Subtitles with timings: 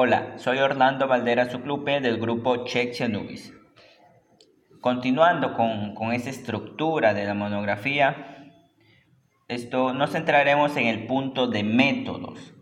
[0.00, 3.52] Hola, soy Orlando Valdera Suclupe del grupo Check Nubis.
[4.80, 8.46] Continuando con, con esa estructura de la monografía,
[9.48, 12.54] esto nos centraremos en el punto de métodos.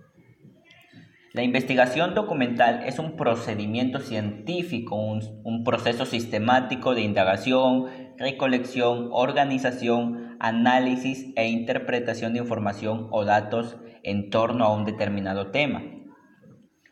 [1.35, 7.85] La investigación documental es un procedimiento científico, un, un, proceso sistemático de indagación,
[8.17, 15.83] recolección, organización, análisis e interpretación de información o datos en torno a un determinado tema.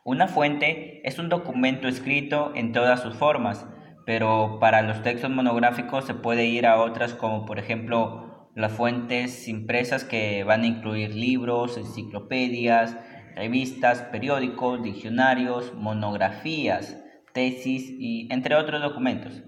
[0.07, 3.67] Una fuente es un documento escrito en todas sus formas,
[4.05, 9.49] pero para los textos monográficos se puede ir a otras como por ejemplo las fuentes
[9.49, 12.99] impresas que van a incluir libros, enciclopedias,
[13.35, 17.03] revistas, periódicos, diccionarios, monografías,
[17.33, 19.43] tesis y entre otros documentos.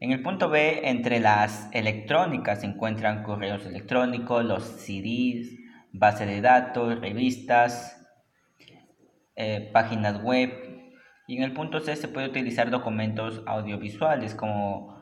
[0.00, 5.54] En el punto B, entre las electrónicas se encuentran correos electrónicos, los CDs,
[5.92, 7.95] base de datos, revistas,
[9.36, 10.50] eh, páginas web.
[11.28, 14.96] Y en el punto C se puede utilizar documentos audiovisuales como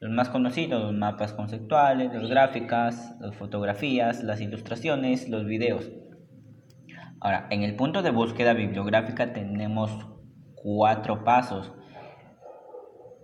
[0.00, 5.90] los más conocidos, los mapas conceptuales, las gráficas, las fotografías, las ilustraciones, los videos.
[7.20, 9.90] Ahora, en el punto de búsqueda bibliográfica tenemos
[10.54, 11.72] cuatro pasos.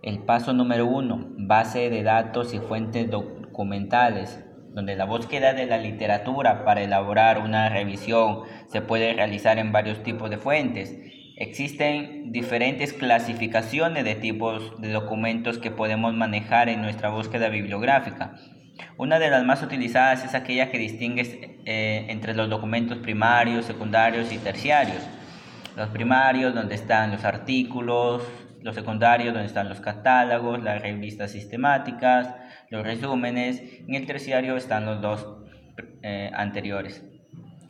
[0.02, 4.42] El paso número uno, base de datos y fuentes documentales
[4.74, 10.02] donde la búsqueda de la literatura para elaborar una revisión se puede realizar en varios
[10.02, 10.96] tipos de fuentes.
[11.36, 18.36] Existen diferentes clasificaciones de tipos de documentos que podemos manejar en nuestra búsqueda bibliográfica.
[18.96, 24.32] Una de las más utilizadas es aquella que distingue eh, entre los documentos primarios, secundarios
[24.32, 25.02] y terciarios.
[25.76, 28.22] Los primarios, donde están los artículos,
[28.62, 32.34] los secundarios, donde están los catálogos, las revistas sistemáticas,
[32.68, 33.62] los resúmenes.
[33.86, 35.26] En el terciario están los dos
[36.02, 37.04] eh, anteriores.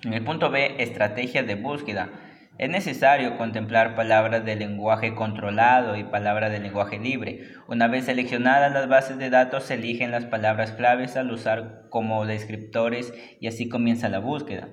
[0.04, 2.10] En el punto B, estrategias de búsqueda.
[2.58, 7.48] Es necesario contemplar palabras de lenguaje controlado y palabras de lenguaje libre.
[7.68, 12.26] Una vez seleccionadas las bases de datos, se eligen las palabras claves al usar como
[12.26, 14.68] descriptores y así comienza la búsqueda.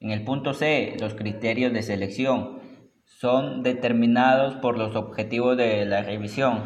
[0.00, 2.60] En el punto C, los criterios de selección
[3.22, 6.60] son determinados por los objetivos de la revisión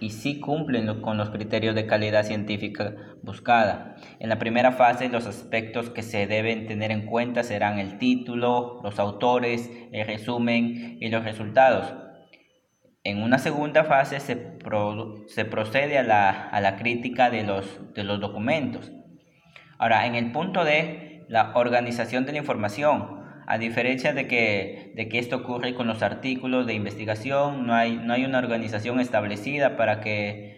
[0.00, 3.94] y sí cumplen con los criterios de calidad científica buscada.
[4.18, 8.80] En la primera fase, los aspectos que se deben tener en cuenta serán el título,
[8.82, 11.94] los autores, el resumen y los resultados.
[13.04, 18.90] En una segunda fase se, procede a la, crítica de los, de los documentos.
[19.78, 23.23] Ahora, en el punto D, la organización de la información.
[23.46, 27.96] A diferencia de que, de que esto ocurre con los artículos de investigación, no hay,
[27.96, 30.54] no hay una organización establecida para que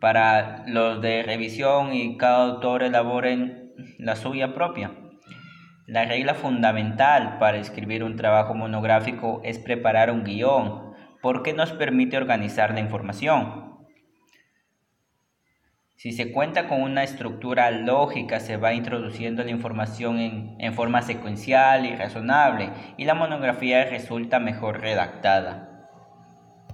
[0.00, 4.92] para los de revisión y cada autor elaboren la suya propia.
[5.86, 12.16] La regla fundamental para escribir un trabajo monográfico es preparar un guion, porque nos permite
[12.16, 13.79] organizar la información.
[16.02, 21.84] Si se cuenta con una estructura lógica, se va introduciendo la información en, forma secuencial
[21.84, 25.69] y razonable y la monografía resulta mejor redactada.